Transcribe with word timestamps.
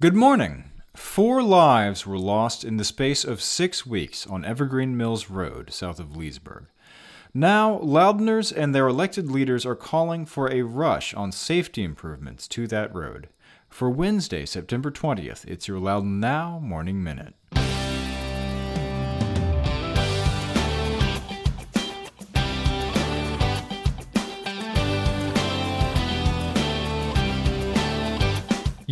Good 0.00 0.14
morning. 0.14 0.70
Four 0.94 1.42
lives 1.42 2.06
were 2.06 2.20
lost 2.20 2.62
in 2.62 2.76
the 2.76 2.84
space 2.84 3.24
of 3.24 3.42
six 3.42 3.84
weeks 3.84 4.28
on 4.28 4.44
Evergreen 4.44 4.96
Mills 4.96 5.28
Road, 5.28 5.72
south 5.72 5.98
of 5.98 6.16
Leesburg. 6.16 6.66
Now, 7.34 7.80
Loudouners 7.80 8.56
and 8.56 8.72
their 8.72 8.86
elected 8.86 9.28
leaders 9.28 9.66
are 9.66 9.74
calling 9.74 10.24
for 10.24 10.52
a 10.52 10.62
rush 10.62 11.14
on 11.14 11.32
safety 11.32 11.82
improvements 11.82 12.46
to 12.46 12.68
that 12.68 12.94
road. 12.94 13.28
For 13.68 13.90
Wednesday, 13.90 14.46
September 14.46 14.92
20th, 14.92 15.44
it's 15.48 15.66
your 15.66 15.80
Loudoun 15.80 16.20
Now 16.20 16.60
Morning 16.60 17.02
Minute. 17.02 17.34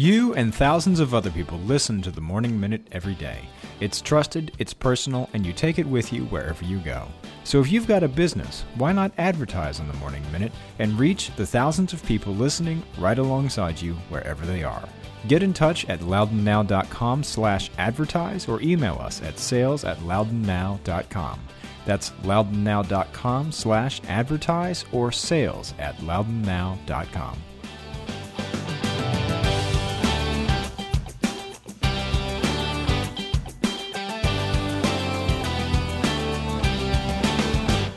You 0.06 0.34
and 0.34 0.54
thousands 0.54 1.00
of 1.00 1.14
other 1.14 1.32
people 1.32 1.58
listen 1.58 2.00
to 2.02 2.12
the 2.12 2.20
Morning 2.20 2.60
Minute 2.60 2.86
every 2.92 3.16
day. 3.16 3.40
It's 3.80 4.00
trusted, 4.00 4.52
it's 4.56 4.72
personal, 4.72 5.28
and 5.32 5.44
you 5.44 5.52
take 5.52 5.80
it 5.80 5.86
with 5.88 6.12
you 6.12 6.26
wherever 6.26 6.64
you 6.64 6.78
go. 6.78 7.08
So 7.42 7.58
if 7.58 7.72
you've 7.72 7.88
got 7.88 8.04
a 8.04 8.08
business, 8.08 8.64
why 8.76 8.92
not 8.92 9.10
advertise 9.18 9.80
on 9.80 9.88
the 9.88 9.94
Morning 9.94 10.22
Minute 10.30 10.52
and 10.78 10.96
reach 10.96 11.34
the 11.34 11.44
thousands 11.44 11.92
of 11.92 12.06
people 12.06 12.32
listening 12.32 12.84
right 12.98 13.18
alongside 13.18 13.82
you 13.82 13.94
wherever 14.08 14.46
they 14.46 14.62
are? 14.62 14.88
Get 15.26 15.42
in 15.42 15.52
touch 15.52 15.84
at 15.86 15.98
loudounnow.com 15.98 17.24
slash 17.24 17.72
advertise 17.76 18.46
or 18.46 18.62
email 18.62 18.98
us 19.00 19.20
at 19.22 19.40
sales 19.40 19.82
at 19.82 19.98
loudounnow.com. 19.98 21.40
That's 21.84 22.10
loudounnow.com 22.22 23.50
slash 23.50 24.00
advertise 24.06 24.84
or 24.92 25.10
sales 25.10 25.74
at 25.80 25.96
loudounnow.com. 25.96 27.42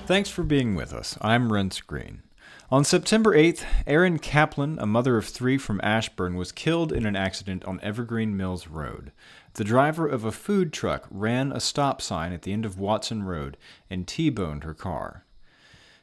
Thanks 0.09 0.31
for 0.31 0.41
being 0.41 0.73
with 0.73 0.91
us. 0.91 1.19
I'm 1.21 1.51
Renss 1.51 1.85
Greene. 1.85 2.23
On 2.71 2.83
September 2.83 3.35
8th, 3.35 3.63
Erin 3.85 4.17
Kaplan, 4.17 4.79
a 4.79 4.87
mother 4.87 5.17
of 5.17 5.27
three 5.27 5.59
from 5.59 5.79
Ashburn, 5.83 6.33
was 6.33 6.51
killed 6.51 6.91
in 6.91 7.05
an 7.05 7.15
accident 7.15 7.63
on 7.65 7.79
Evergreen 7.81 8.35
Mills 8.35 8.65
Road. 8.65 9.11
The 9.53 9.63
driver 9.63 10.07
of 10.07 10.25
a 10.25 10.31
food 10.31 10.73
truck 10.73 11.05
ran 11.11 11.51
a 11.51 11.59
stop 11.59 12.01
sign 12.01 12.33
at 12.33 12.41
the 12.41 12.51
end 12.51 12.65
of 12.65 12.79
Watson 12.79 13.21
Road 13.21 13.55
and 13.87 14.07
T 14.07 14.31
boned 14.31 14.63
her 14.63 14.73
car. 14.73 15.25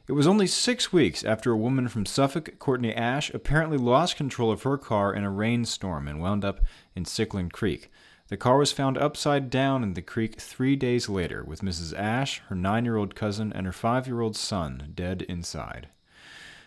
It 0.07 0.13
was 0.13 0.25
only 0.25 0.47
six 0.47 0.93
weeks 0.93 1.25
after 1.25 1.51
a 1.51 1.57
woman 1.57 1.89
from 1.89 2.05
Suffolk, 2.05 2.59
Courtney 2.59 2.93
Ash, 2.95 3.29
apparently 3.33 3.77
lost 3.77 4.15
control 4.15 4.53
of 4.53 4.63
her 4.63 4.77
car 4.77 5.13
in 5.13 5.25
a 5.25 5.29
rainstorm 5.29 6.07
and 6.07 6.21
wound 6.21 6.45
up 6.45 6.61
in 6.95 7.03
Sycolin 7.03 7.51
Creek. 7.51 7.91
The 8.29 8.37
car 8.37 8.57
was 8.57 8.73
found 8.73 8.97
upside 8.97 9.49
down 9.49 9.83
in 9.83 9.93
the 9.93 10.01
creek 10.01 10.39
three 10.41 10.75
days 10.75 11.07
later, 11.07 11.43
with 11.45 11.61
Mrs. 11.61 11.97
Ash, 11.97 12.41
her 12.49 12.55
nine 12.55 12.83
year 12.83 12.97
old 12.97 13.15
cousin, 13.15 13.53
and 13.53 13.65
her 13.65 13.71
five 13.71 14.05
year 14.05 14.19
old 14.19 14.35
son 14.35 14.91
dead 14.93 15.21
inside. 15.23 15.87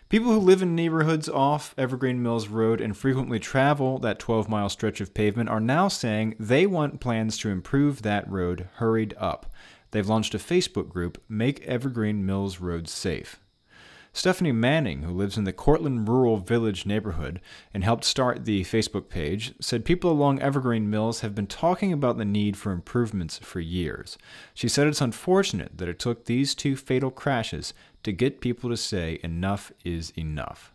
People 0.09 0.33
who 0.33 0.41
live 0.41 0.63
in 0.63 0.75
neighborhoods 0.75 1.29
off 1.29 1.75
Evergreen 1.79 2.23
Mills 2.23 2.49
Road 2.49 2.81
and 2.81 2.97
frequently 2.97 3.39
travel 3.39 3.99
that 3.99 4.19
12 4.19 4.49
mile 4.49 4.69
stretch 4.69 5.01
of 5.01 5.15
pavement 5.15 5.51
are 5.51 5.61
now 5.61 5.87
saying 5.87 6.35
they 6.41 6.67
want 6.67 6.99
plans 6.99 7.37
to 7.39 7.51
improve 7.51 8.03
that 8.03 8.29
road 8.29 8.69
hurried 8.77 9.15
up. 9.19 9.53
They've 9.91 10.09
launched 10.09 10.35
a 10.35 10.39
Facebook 10.39 10.89
group, 10.89 11.23
Make 11.29 11.65
Evergreen 11.67 12.25
Mills 12.25 12.59
Road 12.59 12.89
Safe. 12.89 13.39
Stephanie 14.13 14.53
Manning, 14.53 15.03
who 15.03 15.13
lives 15.13 15.39
in 15.39 15.45
the 15.45 15.53
Cortland 15.53 16.09
Rural 16.09 16.37
Village 16.37 16.85
neighborhood 16.85 17.41
and 17.73 17.85
helped 17.85 18.05
start 18.05 18.45
the 18.45 18.65
Facebook 18.65 19.09
page, 19.09 19.55
said 19.61 19.85
people 19.85 20.11
along 20.11 20.41
Evergreen 20.41 20.91
Mills 20.91 21.21
have 21.21 21.35
been 21.35 21.47
talking 21.47 21.93
about 21.93 22.19
the 22.19 22.25
need 22.25 22.57
for 22.57 22.73
improvements 22.73 23.39
for 23.39 23.61
years. 23.61 24.19
She 24.53 24.69
said 24.69 24.89
it's 24.89 25.01
unfortunate 25.01 25.79
that 25.79 25.89
it 25.89 26.01
took 26.01 26.25
these 26.25 26.57
two 26.57 26.75
fatal 26.75 27.11
crashes 27.11 27.73
to 28.03 28.13
get 28.13 28.41
people 28.41 28.69
to 28.69 28.77
say 28.77 29.21
enough 29.23 29.71
is 29.85 30.13
enough. 30.19 30.73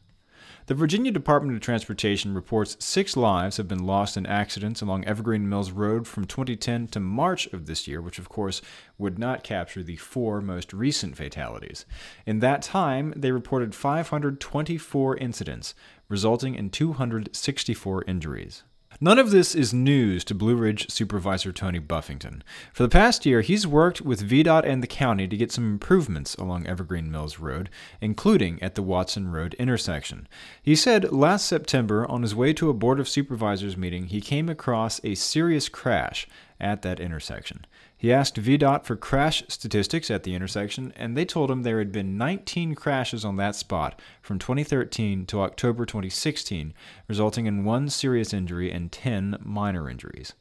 The 0.68 0.74
Virginia 0.74 1.12
Department 1.12 1.56
of 1.56 1.62
Transportation 1.62 2.34
reports 2.34 2.76
six 2.80 3.16
lives 3.16 3.58
have 3.58 3.68
been 3.68 3.86
lost 3.86 4.18
in 4.18 4.26
accidents 4.26 4.82
along 4.82 5.06
Evergreen 5.06 5.48
Mills 5.48 5.70
Road 5.70 6.08
from 6.08 6.26
2010 6.26 6.88
to 6.88 7.00
March 7.00 7.46
of 7.54 7.68
this 7.68 7.88
year, 7.88 8.02
which 8.02 8.18
of 8.18 8.30
course 8.30 8.64
would 8.98 9.20
not 9.20 9.44
capture 9.44 9.84
the 9.84 9.98
four 9.98 10.42
most 10.42 10.74
recent 10.74 11.16
fatalities. 11.16 11.86
In 12.26 12.40
that 12.40 12.64
time, 12.64 13.14
they 13.16 13.32
reported 13.32 13.76
524 13.76 15.18
incidents, 15.18 15.76
resulting 16.10 16.56
in 16.56 16.72
264 16.72 18.04
injuries. 18.08 18.64
None 19.02 19.20
of 19.20 19.32
this 19.32 19.56
is 19.56 19.74
news 19.74 20.24
to 20.24 20.34
Blue 20.34 20.56
Ridge 20.56 20.90
Supervisor 20.90 21.52
Tony 21.52 21.80
Buffington. 21.80 22.42
For 22.72 22.84
the 22.84 22.90
past 22.90 23.26
year, 23.26 23.42
he's 23.42 23.68
worked 23.68 24.02
with 24.02 24.28
VDOT 24.28 24.66
and 24.66 24.82
the 24.82 24.88
county 24.88 25.28
to 25.28 25.36
get 25.36 25.52
some 25.52 25.66
improvements 25.66 26.34
along 26.36 26.66
Evergreen 26.66 27.12
Mills 27.12 27.38
Road, 27.38 27.70
including 28.00 28.62
at 28.64 28.76
the 28.76 28.82
Watson 28.82 29.30
Road 29.34 29.54
intersection. 29.56 30.30
He 30.64 30.78
said 30.78 31.12
last 31.12 31.46
September, 31.46 32.10
on 32.10 32.22
his 32.22 32.34
way 32.34 32.54
to 32.54 32.70
a 32.70 32.74
Board 32.74 33.02
of 33.02 33.10
Supervisors 33.10 33.76
meeting, 33.76 34.06
he 34.06 34.22
came 34.22 34.48
across 34.48 35.02
a 35.04 35.16
serious 35.16 35.68
crash 35.68 36.26
at 36.58 36.82
that 36.84 37.02
intersection. 37.02 37.66
He 38.06 38.14
asked 38.14 38.40
VDOT 38.40 38.86
for 38.86 38.96
crash 38.96 39.42
statistics 39.48 40.12
at 40.12 40.22
the 40.22 40.36
intersection, 40.36 40.94
and 40.96 41.18
they 41.18 41.26
told 41.26 41.50
him 41.50 41.64
there 41.64 41.80
had 41.80 41.92
been 41.92 42.20
19 42.20 42.76
crashes 42.76 43.26
on 43.26 43.38
that 43.38 43.56
spot 43.56 44.00
from 44.22 44.38
2013 44.38 45.26
to 45.26 45.42
October 45.42 45.88
2016, 45.88 46.76
resulting 47.08 47.48
in 47.48 47.64
one 47.64 47.90
serious 47.90 48.32
injury 48.32 48.72
and 48.72 48.92
10 48.92 49.38
minor 49.42 49.90
injuries. 49.90 50.34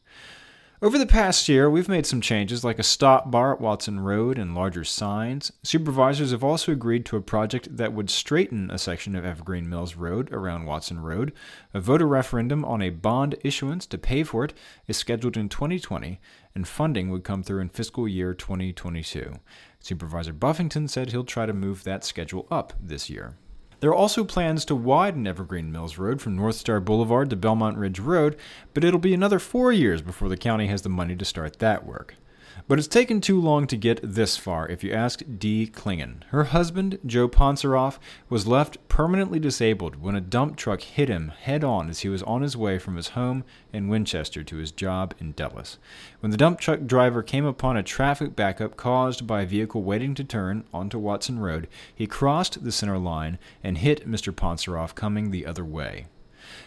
Over 0.85 0.99
the 0.99 1.07
past 1.07 1.49
year, 1.49 1.71
we've 1.71 1.89
made 1.89 2.05
some 2.05 2.21
changes 2.21 2.63
like 2.63 2.79
a 2.79 2.83
stop 2.83 3.31
bar 3.31 3.55
at 3.55 3.61
Watson 3.63 4.01
Road 4.01 4.39
and 4.39 4.55
larger 4.55 4.85
signs. 4.85 5.51
Supervisors 5.63 6.31
have 6.31 6.45
also 6.45 6.73
agreed 6.73 7.07
to 7.07 7.17
a 7.17 7.23
project 7.23 7.75
that 7.79 7.95
would 7.95 8.11
straighten 8.11 8.71
a 8.71 8.77
section 8.77 9.17
of 9.17 9.25
Evergreen 9.25 9.67
Mills 9.67 9.95
Road 9.95 10.31
around 10.31 10.67
Watson 10.67 11.01
Road. 11.01 11.33
A 11.73 11.81
voter 11.81 12.07
referendum 12.07 12.67
on 12.67 12.83
a 12.83 12.91
bond 12.91 13.35
issuance 13.43 13.87
to 13.87 13.97
pay 13.97 14.25
for 14.25 14.45
it 14.45 14.53
is 14.87 14.99
scheduled 14.99 15.39
in 15.39 15.49
2020, 15.49 16.21
and 16.55 16.69
funding 16.69 17.09
would 17.09 17.25
come 17.25 17.43
through 17.43 17.61
in 17.61 17.71
fiscal 17.71 18.07
year 18.07 18.35
2022. 18.35 19.37
Supervisor 19.81 20.35
Buffington 20.35 20.89
said 20.89 21.13
he'll 21.13 21.25
try 21.25 21.47
to 21.47 21.55
move 21.55 21.85
that 21.85 22.05
schedule 22.05 22.47
up 22.51 22.75
this 22.79 23.09
year. 23.09 23.39
There 23.81 23.91
are 23.91 23.95
also 23.95 24.25
plans 24.25 24.65
to 24.67 24.75
widen 24.75 25.27
Evergreen 25.27 25.71
Mills 25.71 25.99
Road 25.99 26.21
from 26.21 26.37
North 26.37 26.57
Star 26.57 26.81
Boulevard 26.81 27.31
to 27.31 27.37
Belmont 27.37 27.77
Ridge 27.77 27.99
Road, 27.99 28.37
but 28.73 28.85
it'll 28.85 29.01
be 29.01 29.15
another 29.15 29.39
four 29.39 29.73
years 29.73 30.03
before 30.03 30.29
the 30.29 30.37
county 30.37 30.67
has 30.69 30.83
the 30.83 30.89
money 30.89 31.17
to 31.17 31.25
start 31.25 31.59
that 31.59 31.85
work. 31.85 32.15
But 32.67 32.79
it's 32.79 32.89
taken 32.89 33.21
too 33.21 33.41
long 33.41 33.67
to 33.67 33.77
get 33.77 34.01
this 34.03 34.37
far, 34.37 34.69
if 34.69 34.83
you 34.83 34.93
ask 34.93 35.23
Dee 35.39 35.67
Klingen. 35.67 36.23
Her 36.29 36.45
husband, 36.45 36.99
Joe 37.05 37.29
Ponceroff, 37.29 37.99
was 38.29 38.47
left 38.47 38.79
permanently 38.89 39.39
disabled 39.39 39.97
when 39.97 40.15
a 40.15 40.21
dump 40.21 40.57
truck 40.57 40.81
hit 40.81 41.09
him 41.09 41.29
head 41.29 41.63
on 41.63 41.91
as 41.91 42.01
he 42.01 42.09
was 42.09 42.23
on 42.23 42.43
his 42.43 42.57
way 42.57 42.79
from 42.79 42.97
his 42.97 43.09
home 43.09 43.45
in 43.73 43.89
Winchester 43.89 44.43
to 44.45 44.57
his 44.57 44.73
job 44.73 45.15
in 45.19 45.33
Dulles. 45.33 45.79
When 46.21 46.31
the 46.31 46.39
dump 46.39 46.59
truck 46.59 46.87
driver 46.87 47.23
came 47.23 47.45
upon 47.45 47.77
a 47.77 47.83
traffic 47.83 48.35
backup 48.35 48.77
caused 48.77 49.27
by 49.27 49.43
a 49.43 49.47
vehicle 49.47 49.83
waiting 49.83 50.15
to 50.15 50.25
turn 50.25 50.65
onto 50.73 50.99
Watson 50.99 51.39
Road, 51.39 51.69
he 51.95 52.07
crossed 52.07 52.65
the 52.65 52.73
center 52.73 52.99
line 52.99 53.39
and 53.63 53.79
hit 53.79 54.09
Mr. 54.09 54.33
Ponceroff 54.33 54.95
coming 54.95 55.31
the 55.31 55.45
other 55.45 55.65
way. 55.65 56.07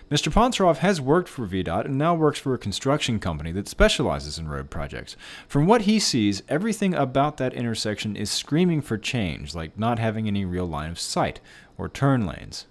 Mr. 0.09 0.31
Ponceroff 0.31 0.77
has 0.77 1.01
worked 1.01 1.27
for 1.27 1.47
VDOT 1.47 1.85
and 1.85 1.97
now 1.97 2.15
works 2.15 2.39
for 2.39 2.53
a 2.53 2.57
construction 2.57 3.19
company 3.19 3.51
that 3.51 3.67
specializes 3.67 4.39
in 4.39 4.47
road 4.47 4.69
projects. 4.69 5.15
From 5.47 5.65
what 5.65 5.81
he 5.81 5.99
sees, 5.99 6.43
everything 6.47 6.93
about 6.93 7.37
that 7.37 7.53
intersection 7.53 8.15
is 8.15 8.31
screaming 8.31 8.81
for 8.81 8.97
change, 8.97 9.53
like 9.53 9.77
not 9.77 9.99
having 9.99 10.27
any 10.27 10.45
real 10.45 10.67
line 10.67 10.89
of 10.89 10.99
sight 10.99 11.39
or 11.77 11.89
turn 11.89 12.25
lanes. 12.25 12.65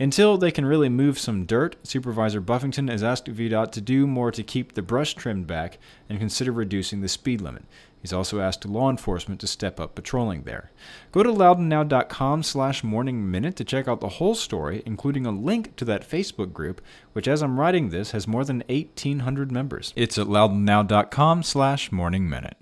Until 0.00 0.38
they 0.38 0.52
can 0.52 0.64
really 0.64 0.88
move 0.88 1.18
some 1.18 1.44
dirt, 1.44 1.74
Supervisor 1.82 2.40
Buffington 2.40 2.88
has 2.88 3.02
asked 3.02 3.26
VDOT 3.26 3.72
to 3.72 3.80
do 3.80 4.06
more 4.06 4.30
to 4.30 4.44
keep 4.44 4.74
the 4.74 4.82
brush 4.82 5.14
trimmed 5.14 5.48
back 5.48 5.78
and 6.08 6.20
consider 6.20 6.52
reducing 6.52 7.00
the 7.00 7.08
speed 7.08 7.40
limit. 7.40 7.64
He's 8.00 8.12
also 8.12 8.40
asked 8.40 8.64
law 8.64 8.90
enforcement 8.90 9.40
to 9.40 9.48
step 9.48 9.80
up 9.80 9.96
patrolling 9.96 10.42
there. 10.42 10.70
Go 11.10 11.24
to 11.24 11.30
loudounnow.com 11.30 12.44
slash 12.44 12.84
morning 12.84 13.28
minute 13.28 13.56
to 13.56 13.64
check 13.64 13.88
out 13.88 14.00
the 14.00 14.08
whole 14.08 14.36
story, 14.36 14.84
including 14.86 15.26
a 15.26 15.32
link 15.32 15.74
to 15.76 15.84
that 15.86 16.08
Facebook 16.08 16.52
group, 16.52 16.80
which 17.12 17.26
as 17.26 17.42
I'm 17.42 17.58
writing 17.58 17.88
this 17.88 18.12
has 18.12 18.28
more 18.28 18.44
than 18.44 18.62
1,800 18.68 19.50
members. 19.50 19.92
It's 19.96 20.16
at 20.16 20.28
loudounnow.com 20.28 21.42
slash 21.42 21.90
morning 21.90 22.28
minute. 22.28 22.56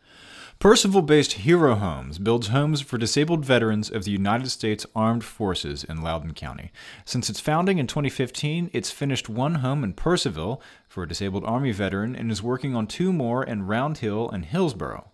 Purcellville 0.59 1.05
based 1.05 1.31
Hero 1.47 1.75
Homes 1.75 2.17
builds 2.17 2.47
homes 2.47 2.81
for 2.81 2.97
disabled 2.97 3.45
veterans 3.45 3.89
of 3.89 4.03
the 4.03 4.11
United 4.11 4.49
States 4.49 4.85
Armed 4.93 5.23
Forces 5.23 5.85
in 5.85 6.01
Loudoun 6.01 6.33
County. 6.33 6.73
Since 7.05 7.29
its 7.29 7.39
founding 7.39 7.77
in 7.77 7.87
2015, 7.87 8.69
it's 8.73 8.91
finished 8.91 9.29
one 9.29 9.55
home 9.55 9.85
in 9.85 9.93
Purcellville 9.93 10.59
for 10.89 11.03
a 11.03 11.07
disabled 11.07 11.45
Army 11.45 11.71
veteran 11.71 12.13
and 12.13 12.29
is 12.29 12.43
working 12.43 12.75
on 12.75 12.87
two 12.87 13.13
more 13.13 13.41
in 13.41 13.67
Round 13.67 13.99
Hill 13.99 14.29
and 14.31 14.43
Hillsboro. 14.43 15.09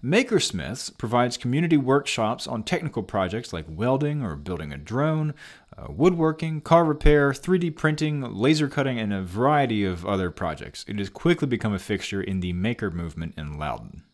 Makersmiths 0.00 0.88
provides 0.88 1.36
community 1.36 1.76
workshops 1.76 2.46
on 2.46 2.62
technical 2.62 3.02
projects 3.02 3.52
like 3.52 3.66
welding 3.68 4.22
or 4.22 4.36
building 4.36 4.72
a 4.72 4.78
drone, 4.78 5.34
uh, 5.76 5.88
woodworking, 5.90 6.62
car 6.62 6.86
repair, 6.86 7.32
3D 7.32 7.76
printing, 7.76 8.22
laser 8.22 8.68
cutting, 8.70 8.98
and 8.98 9.12
a 9.12 9.20
variety 9.20 9.84
of 9.84 10.06
other 10.06 10.30
projects. 10.30 10.86
It 10.88 10.98
has 10.98 11.10
quickly 11.10 11.46
become 11.46 11.74
a 11.74 11.78
fixture 11.78 12.22
in 12.22 12.40
the 12.40 12.54
maker 12.54 12.90
movement 12.90 13.34
in 13.36 13.58
Loudoun. 13.58 14.04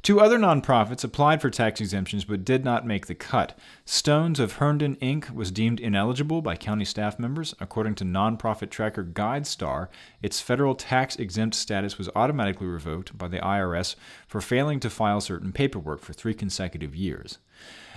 Two 0.00 0.20
other 0.20 0.38
nonprofits 0.38 1.02
applied 1.02 1.42
for 1.42 1.50
tax 1.50 1.80
exemptions 1.80 2.24
but 2.24 2.44
did 2.44 2.64
not 2.64 2.86
make 2.86 3.06
the 3.06 3.16
cut. 3.16 3.58
Stones 3.84 4.38
of 4.38 4.52
Herndon 4.52 4.94
Inc. 4.96 5.34
was 5.34 5.50
deemed 5.50 5.80
ineligible 5.80 6.40
by 6.40 6.54
county 6.54 6.84
staff 6.84 7.18
members. 7.18 7.54
According 7.60 7.96
to 7.96 8.04
nonprofit 8.04 8.70
tracker 8.70 9.04
GuideStar, 9.04 9.88
its 10.22 10.40
federal 10.40 10.76
tax 10.76 11.16
exempt 11.16 11.56
status 11.56 11.98
was 11.98 12.08
automatically 12.14 12.68
revoked 12.68 13.18
by 13.18 13.26
the 13.26 13.40
IRS 13.40 13.96
for 14.28 14.40
failing 14.40 14.78
to 14.80 14.88
file 14.88 15.20
certain 15.20 15.52
paperwork 15.52 16.00
for 16.00 16.12
three 16.12 16.34
consecutive 16.34 16.94
years. 16.94 17.38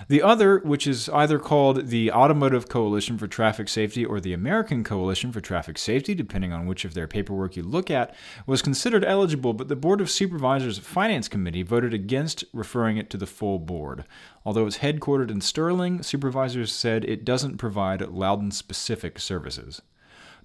The 0.08 0.22
other, 0.22 0.58
which 0.58 0.86
is 0.86 1.08
either 1.10 1.38
called 1.38 1.86
the 1.86 2.10
Automotive 2.10 2.68
Coalition 2.68 3.18
for 3.18 3.28
Traffic 3.28 3.68
Safety 3.68 4.04
or 4.04 4.20
the 4.20 4.32
American 4.32 4.82
Coalition 4.82 5.30
for 5.30 5.40
Traffic 5.40 5.78
Safety, 5.78 6.14
depending 6.14 6.52
on 6.52 6.66
which 6.66 6.84
of 6.84 6.94
their 6.94 7.06
paperwork 7.06 7.56
you 7.56 7.62
look 7.62 7.90
at, 7.90 8.14
was 8.44 8.62
considered 8.62 9.04
eligible, 9.04 9.52
but 9.52 9.68
the 9.68 9.76
Board 9.76 10.00
of 10.00 10.10
Supervisors 10.10 10.78
Finance 10.78 11.28
Committee 11.28 11.62
voted 11.62 11.91
against 11.94 12.44
referring 12.52 12.96
it 12.96 13.10
to 13.10 13.16
the 13.16 13.26
full 13.26 13.58
board. 13.58 14.04
Although 14.44 14.66
it's 14.66 14.78
headquartered 14.78 15.30
in 15.30 15.40
Sterling, 15.40 16.02
supervisors 16.02 16.72
said 16.72 17.04
it 17.04 17.24
doesn't 17.24 17.58
provide 17.58 18.00
Loudoun 18.08 18.50
specific 18.50 19.18
services. 19.18 19.82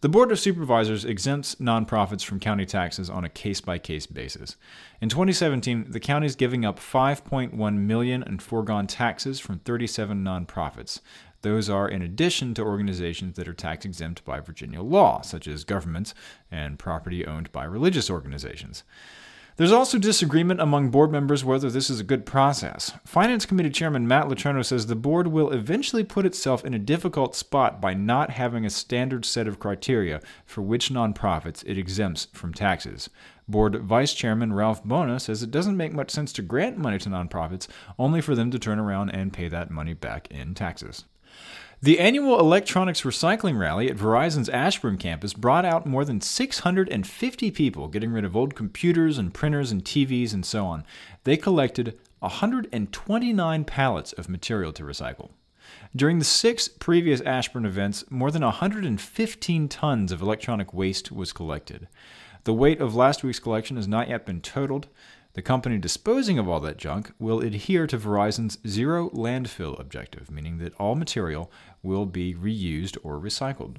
The 0.02 0.10
Board 0.10 0.32
of 0.32 0.40
Supervisors 0.40 1.04
exempts 1.06 1.56
nonprofits 1.56 2.24
from 2.24 2.40
county 2.40 2.68
taxes 2.68 3.10
on 3.10 3.26
a 3.26 3.30
case 3.30 3.62
by 3.62 3.80
case 3.80 4.06
basis. 4.06 4.56
In 5.02 5.10
2017, 5.10 5.88
the 5.90 6.00
county 6.00 6.28
is 6.28 6.36
giving 6.36 6.64
up 6.64 6.80
5.1 6.80 7.78
million 7.78 8.22
in 8.22 8.38
foregone 8.38 8.86
taxes 8.86 9.40
from 9.40 9.58
37 9.58 10.24
nonprofits. 10.24 11.02
Those 11.42 11.68
are 11.68 11.90
in 11.90 12.04
addition 12.04 12.54
to 12.54 12.64
organizations 12.64 13.38
that 13.38 13.48
are 13.48 13.54
tax 13.54 13.86
exempt 13.86 14.24
by 14.24 14.40
Virginia 14.40 14.84
law, 14.84 15.22
such 15.22 15.48
as 15.48 15.64
governments 15.64 16.14
and 16.52 16.78
property 16.78 17.26
owned 17.26 17.52
by 17.52 17.64
religious 17.64 18.08
organizations. 18.08 18.84
There's 19.58 19.72
also 19.72 19.98
disagreement 19.98 20.62
among 20.62 20.92
board 20.92 21.12
members 21.12 21.44
whether 21.44 21.72
this 21.72 21.90
is 21.90 22.00
a 22.00 22.04
good 22.04 22.28
process. 22.28 22.92
Finance 23.06 23.48
Committee 23.48 23.72
Chairman 23.72 24.08
Matt 24.08 24.28
Letourneau 24.28 24.64
says 24.64 24.86
the 24.86 24.96
board 24.96 25.26
will 25.30 25.52
eventually 25.52 26.04
put 26.04 26.28
itself 26.28 26.64
in 26.64 26.76
a 26.76 26.80
difficult 26.80 27.36
spot 27.36 27.82
by 27.82 27.96
not 27.96 28.30
having 28.30 28.68
a 28.68 28.70
standard 28.70 29.26
set 29.26 29.48
of 29.48 29.60
criteria 29.60 30.22
for 30.46 30.62
which 30.62 30.90
nonprofits 30.90 31.64
it 31.66 31.76
exempts 31.76 32.28
from 32.34 32.54
taxes. 32.54 33.10
Board 33.48 33.82
Vice 33.82 34.14
Chairman 34.14 34.54
Ralph 34.54 34.84
Buona 34.84 35.20
says 35.20 35.42
it 35.42 35.50
doesn't 35.50 35.76
make 35.76 35.92
much 35.92 36.12
sense 36.12 36.32
to 36.34 36.44
grant 36.44 36.78
money 36.78 37.00
to 37.00 37.10
nonprofits 37.10 37.68
only 37.98 38.22
for 38.22 38.36
them 38.36 38.52
to 38.52 38.60
turn 38.60 38.78
around 38.78 39.10
and 39.10 39.34
pay 39.34 39.48
that 39.48 39.72
money 39.72 39.96
back 39.96 40.28
in 40.30 40.54
taxes. 40.54 41.06
The 41.80 42.00
annual 42.00 42.40
electronics 42.40 43.04
recycling 43.04 43.60
rally 43.60 43.88
at 43.88 43.98
Verizon's 43.98 44.50
Ashburn 44.50 44.98
campus 44.98 45.34
brought 45.34 45.64
out 45.64 45.86
more 45.86 46.04
than 46.04 46.22
650 46.22 47.52
people 47.52 47.88
getting 47.88 48.12
rid 48.12 48.26
of 48.26 48.36
old 48.36 48.56
computers 48.56 49.20
and 49.20 49.32
printers 49.32 49.72
and 49.72 49.86
TVs 49.86 50.34
and 50.34 50.44
so 50.44 50.66
on. 50.66 50.84
They 51.24 51.38
collected 51.38 52.00
129 52.18 53.64
pallets 53.66 54.12
of 54.14 54.28
material 54.28 54.74
to 54.74 54.84
recycle. 54.84 55.30
During 55.96 56.18
the 56.18 56.26
six 56.26 56.68
previous 56.68 57.22
Ashburn 57.22 57.66
events, 57.66 58.10
more 58.10 58.32
than 58.32 58.42
115 58.42 59.68
tons 59.68 60.12
of 60.12 60.22
electronic 60.22 60.74
waste 60.74 61.12
was 61.12 61.32
collected. 61.32 61.88
The 62.46 62.56
weight 62.56 62.82
of 62.82 62.96
last 62.96 63.24
week's 63.24 63.40
collection 63.40 63.76
has 63.76 63.88
not 63.88 64.10
yet 64.10 64.26
been 64.26 64.42
totaled. 64.42 64.88
The 65.38 65.44
company 65.44 65.78
disposing 65.78 66.40
of 66.40 66.50
all 66.50 66.60
that 66.62 66.78
junk 66.78 67.12
will 67.20 67.42
adhere 67.42 67.86
to 67.86 67.98
Verizon's 68.00 68.58
zero 68.68 69.12
landfill 69.12 69.80
objective, 69.80 70.32
meaning 70.32 70.58
that 70.58 70.74
all 70.80 70.96
material 70.96 71.52
will 71.84 72.08
be 72.08 72.34
reused 72.34 72.98
or 73.04 73.20
recycled. 73.20 73.76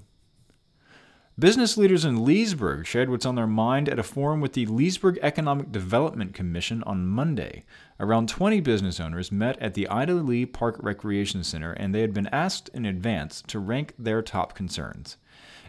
Business 1.37 1.77
leaders 1.77 2.05
in 2.05 2.25
Leesburg 2.25 2.87
shared 2.87 3.11
what's 3.11 3.27
on 3.27 3.35
their 3.35 3.49
mind 3.49 3.89
at 3.89 3.99
a 3.99 4.05
forum 4.05 4.41
with 4.41 4.53
the 4.53 4.67
Leesburg 4.67 5.19
Economic 5.21 5.73
Development 5.73 6.33
Commission 6.33 6.85
on 6.85 7.09
Monday. 7.09 7.65
Around 7.99 8.29
20 8.29 8.61
business 8.61 9.01
owners 9.01 9.33
met 9.33 9.61
at 9.61 9.75
the 9.75 9.89
Ida 9.89 10.15
Lee 10.15 10.47
Park 10.47 10.77
Recreation 10.81 11.43
Center 11.43 11.73
and 11.73 11.93
they 11.93 12.03
had 12.03 12.15
been 12.15 12.29
asked 12.29 12.71
in 12.73 12.87
advance 12.87 13.43
to 13.49 13.59
rank 13.59 13.95
their 13.99 14.23
top 14.23 14.55
concerns. 14.55 15.17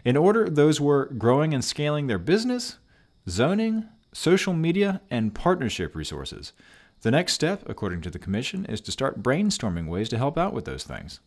In 0.04 0.16
order, 0.16 0.48
those 0.48 0.80
were 0.80 1.06
growing 1.06 1.52
and 1.52 1.64
scaling 1.64 2.06
their 2.06 2.20
business, 2.20 2.78
zoning, 3.28 3.88
social 4.12 4.52
media, 4.52 5.00
and 5.10 5.34
partnership 5.34 5.94
resources. 5.94 6.52
The 7.02 7.10
next 7.10 7.32
step, 7.32 7.62
according 7.66 8.02
to 8.02 8.10
the 8.10 8.18
Commission, 8.18 8.66
is 8.66 8.80
to 8.82 8.92
start 8.92 9.22
brainstorming 9.22 9.88
ways 9.88 10.08
to 10.10 10.18
help 10.18 10.36
out 10.36 10.52
with 10.52 10.66
those 10.66 10.84
things. 10.84 11.20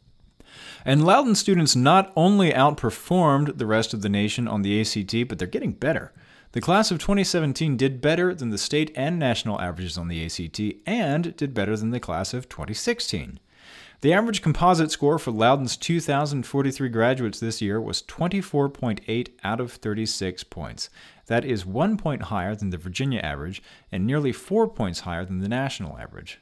And 0.86 1.04
Loudoun 1.04 1.36
students 1.36 1.76
not 1.76 2.14
only 2.16 2.52
outperformed 2.52 3.58
the 3.58 3.66
rest 3.66 3.94
of 3.94 4.02
the 4.02 4.10
nation 4.10 4.48
on 4.48 4.62
the 4.62 4.80
ACT, 4.80 5.28
but 5.28 5.40
they're 5.40 5.48
getting 5.48 5.72
better. 5.72 6.14
The 6.52 6.62
class 6.62 6.92
of 6.92 7.00
2017 7.00 7.78
did 7.78 8.02
better 8.02 8.36
than 8.36 8.52
the 8.52 8.60
state 8.60 8.92
and 8.96 9.18
national 9.18 9.60
averages 9.60 9.98
on 9.98 10.08
the 10.08 10.24
ACT 10.24 10.60
and 10.86 11.36
did 11.36 11.56
better 11.56 11.76
than 11.76 11.90
the 11.90 12.00
class 12.00 12.32
of 12.32 12.48
2016. 12.48 13.40
The 14.02 14.14
average 14.14 14.42
composite 14.42 14.92
score 14.92 15.18
for 15.18 15.32
Loudoun's 15.32 15.78
2,043 15.78 16.90
graduates 16.90 17.40
this 17.40 17.62
year 17.62 17.82
was 17.82 18.04
24.8 18.04 19.30
out 19.44 19.62
of 19.62 19.72
36 19.72 20.44
points. 20.44 20.90
That 21.28 21.46
is 21.46 21.66
one 21.66 21.98
point 21.98 22.24
higher 22.24 22.56
than 22.56 22.70
the 22.70 22.78
Virginia 22.78 23.20
average 23.20 23.62
and 23.92 24.06
nearly 24.06 24.32
four 24.32 24.68
points 24.68 25.02
higher 25.02 25.26
than 25.26 25.40
the 25.40 25.48
national 25.48 25.98
average. 25.98 26.40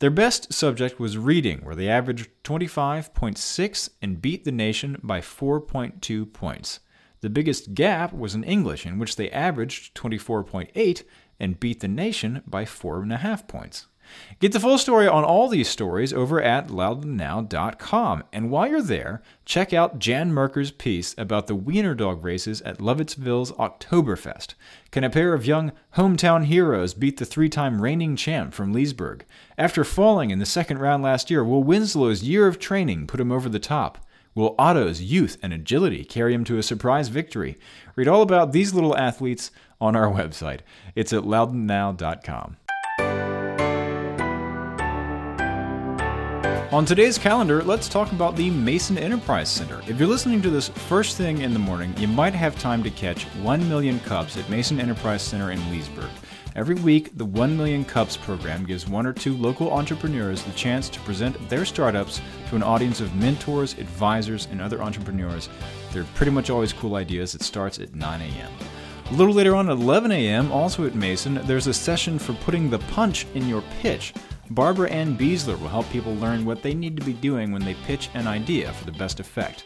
Their 0.00 0.10
best 0.10 0.52
subject 0.52 0.98
was 0.98 1.16
reading, 1.16 1.64
where 1.64 1.76
they 1.76 1.88
averaged 1.88 2.28
25.6 2.42 3.90
and 4.02 4.20
beat 4.20 4.44
the 4.44 4.50
nation 4.50 4.98
by 5.00 5.20
4.2 5.20 6.32
points. 6.32 6.80
The 7.20 7.30
biggest 7.30 7.74
gap 7.74 8.12
was 8.12 8.34
in 8.34 8.42
English, 8.42 8.84
in 8.84 8.98
which 8.98 9.14
they 9.14 9.30
averaged 9.30 9.94
24.8 9.94 11.04
and 11.38 11.60
beat 11.60 11.78
the 11.78 11.86
nation 11.86 12.42
by 12.44 12.64
4.5 12.64 13.46
points. 13.46 13.86
Get 14.40 14.52
the 14.52 14.60
full 14.60 14.78
story 14.78 15.06
on 15.06 15.24
all 15.24 15.48
these 15.48 15.68
stories 15.68 16.12
over 16.12 16.42
at 16.42 16.68
loudounnow.com. 16.68 18.24
And 18.32 18.50
while 18.50 18.68
you're 18.68 18.82
there, 18.82 19.22
check 19.44 19.72
out 19.72 19.98
Jan 19.98 20.32
Mercker's 20.32 20.70
piece 20.70 21.14
about 21.16 21.46
the 21.46 21.54
Wiener 21.54 21.94
Dog 21.94 22.24
races 22.24 22.60
at 22.62 22.78
Lovettsville's 22.78 23.52
Oktoberfest. 23.52 24.54
Can 24.90 25.04
a 25.04 25.10
pair 25.10 25.34
of 25.34 25.46
young 25.46 25.72
hometown 25.96 26.44
heroes 26.44 26.94
beat 26.94 27.18
the 27.18 27.24
three 27.24 27.48
time 27.48 27.80
reigning 27.80 28.16
champ 28.16 28.52
from 28.52 28.72
Leesburg? 28.72 29.24
After 29.56 29.84
falling 29.84 30.30
in 30.30 30.38
the 30.38 30.46
second 30.46 30.78
round 30.78 31.02
last 31.02 31.30
year, 31.30 31.44
will 31.44 31.62
Winslow's 31.62 32.22
year 32.22 32.46
of 32.46 32.58
training 32.58 33.06
put 33.06 33.20
him 33.20 33.32
over 33.32 33.48
the 33.48 33.58
top? 33.58 33.98
Will 34.34 34.54
Otto's 34.58 35.02
youth 35.02 35.36
and 35.42 35.52
agility 35.52 36.04
carry 36.04 36.32
him 36.32 36.44
to 36.44 36.56
a 36.56 36.62
surprise 36.62 37.08
victory? 37.08 37.58
Read 37.96 38.08
all 38.08 38.22
about 38.22 38.52
these 38.52 38.72
little 38.72 38.96
athletes 38.96 39.50
on 39.80 39.94
our 39.94 40.10
website. 40.12 40.60
It's 40.94 41.12
at 41.12 41.24
loudounnow.com. 41.24 42.56
On 46.72 46.86
today's 46.86 47.18
calendar, 47.18 47.62
let's 47.62 47.86
talk 47.86 48.12
about 48.12 48.34
the 48.34 48.48
Mason 48.48 48.96
Enterprise 48.96 49.50
Center. 49.50 49.82
If 49.86 49.98
you're 49.98 50.08
listening 50.08 50.40
to 50.40 50.48
this 50.48 50.70
first 50.70 51.18
thing 51.18 51.42
in 51.42 51.52
the 51.52 51.58
morning, 51.58 51.94
you 51.98 52.08
might 52.08 52.32
have 52.32 52.58
time 52.58 52.82
to 52.82 52.88
catch 52.88 53.24
1 53.24 53.68
Million 53.68 54.00
Cups 54.00 54.38
at 54.38 54.48
Mason 54.48 54.80
Enterprise 54.80 55.20
Center 55.20 55.50
in 55.50 55.70
Leesburg. 55.70 56.08
Every 56.56 56.76
week, 56.76 57.10
the 57.18 57.26
1 57.26 57.54
Million 57.58 57.84
Cups 57.84 58.16
program 58.16 58.64
gives 58.64 58.88
one 58.88 59.04
or 59.04 59.12
two 59.12 59.36
local 59.36 59.70
entrepreneurs 59.70 60.42
the 60.44 60.52
chance 60.52 60.88
to 60.88 61.00
present 61.00 61.36
their 61.50 61.66
startups 61.66 62.22
to 62.48 62.56
an 62.56 62.62
audience 62.62 63.02
of 63.02 63.14
mentors, 63.16 63.74
advisors, 63.74 64.48
and 64.50 64.62
other 64.62 64.82
entrepreneurs. 64.82 65.50
They're 65.92 66.04
pretty 66.14 66.32
much 66.32 66.48
always 66.48 66.72
cool 66.72 66.94
ideas. 66.94 67.34
It 67.34 67.42
starts 67.42 67.80
at 67.80 67.94
9 67.94 68.20
a.m. 68.22 68.50
A 69.10 69.12
little 69.12 69.34
later 69.34 69.54
on 69.54 69.68
at 69.68 69.76
11 69.76 70.10
a.m., 70.10 70.50
also 70.50 70.86
at 70.86 70.94
Mason, 70.94 71.34
there's 71.44 71.66
a 71.66 71.74
session 71.74 72.18
for 72.18 72.32
putting 72.32 72.70
the 72.70 72.78
punch 72.78 73.26
in 73.34 73.46
your 73.46 73.62
pitch. 73.82 74.14
Barbara 74.54 74.90
Ann 74.90 75.16
Beesler 75.16 75.58
will 75.58 75.68
help 75.68 75.88
people 75.88 76.14
learn 76.16 76.44
what 76.44 76.62
they 76.62 76.74
need 76.74 76.96
to 76.98 77.06
be 77.06 77.14
doing 77.14 77.52
when 77.52 77.64
they 77.64 77.74
pitch 77.86 78.10
an 78.12 78.26
idea 78.26 78.72
for 78.72 78.84
the 78.84 78.92
best 78.92 79.18
effect. 79.18 79.64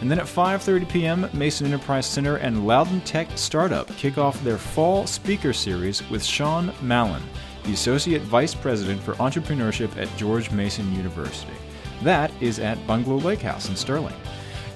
And 0.00 0.10
then 0.10 0.18
at 0.18 0.26
5:30 0.26 0.88
p.m., 0.90 1.30
Mason 1.32 1.66
Enterprise 1.66 2.04
Center 2.04 2.36
and 2.36 2.66
Loudoun 2.66 3.00
Tech 3.02 3.28
Startup 3.34 3.88
kick 3.96 4.18
off 4.18 4.42
their 4.44 4.58
fall 4.58 5.06
speaker 5.06 5.54
series 5.54 6.06
with 6.10 6.22
Sean 6.22 6.70
Mallon, 6.82 7.22
the 7.64 7.72
Associate 7.72 8.20
Vice 8.22 8.54
President 8.54 9.00
for 9.00 9.14
Entrepreneurship 9.14 9.96
at 9.96 10.14
George 10.18 10.50
Mason 10.50 10.92
University. 10.94 11.54
That 12.02 12.30
is 12.42 12.58
at 12.58 12.86
Bungalow 12.86 13.20
Lake 13.20 13.40
House 13.40 13.70
in 13.70 13.76
Sterling. 13.76 14.14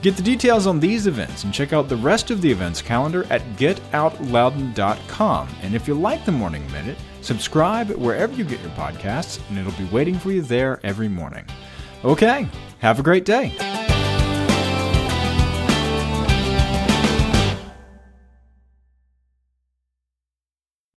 Get 0.01 0.17
the 0.17 0.23
details 0.23 0.67
on 0.67 0.81
these 0.81 1.07
events 1.07 1.45
and 1.45 1.53
check 1.53 1.75
out 1.75 1.91
the 1.91 1.97
rest 1.97 2.31
of 2.31 2.41
the 2.41 2.51
events 2.51 2.81
calendar 2.81 3.27
at 3.29 3.43
getoutloudoun.com. 3.57 5.49
And 5.61 5.75
if 5.75 5.87
you 5.87 5.93
like 5.93 6.25
the 6.25 6.33
Morning 6.33 6.65
Minute, 6.73 6.97
subscribe 7.23 7.91
wherever 7.91 8.33
you 8.35 8.45
get 8.45 8.61
your 8.61 8.71
podcasts, 8.71 9.41
and 9.49 9.59
it'll 9.59 9.73
be 9.73 9.91
waiting 9.93 10.19
for 10.19 10.33
you 10.33 10.43
there 10.43 10.81
every 10.83 11.09
morning. 11.09 11.45
Okay, 12.05 12.49
have 12.81 12.99
a 12.99 13.03
great 13.03 13.25
day. 13.25 13.80